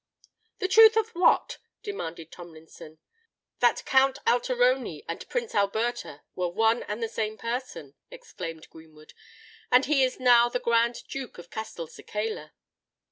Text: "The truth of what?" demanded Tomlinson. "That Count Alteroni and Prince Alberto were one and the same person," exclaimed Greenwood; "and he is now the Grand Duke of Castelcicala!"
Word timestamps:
"The 0.57 0.67
truth 0.67 0.97
of 0.97 1.09
what?" 1.09 1.59
demanded 1.83 2.31
Tomlinson. 2.31 2.97
"That 3.59 3.85
Count 3.85 4.17
Alteroni 4.25 5.05
and 5.07 5.29
Prince 5.29 5.53
Alberto 5.53 6.21
were 6.33 6.47
one 6.49 6.81
and 6.81 7.03
the 7.03 7.07
same 7.07 7.37
person," 7.37 7.93
exclaimed 8.09 8.67
Greenwood; 8.71 9.13
"and 9.71 9.85
he 9.85 10.01
is 10.03 10.19
now 10.19 10.49
the 10.49 10.57
Grand 10.57 11.03
Duke 11.07 11.37
of 11.37 11.51
Castelcicala!" 11.51 12.53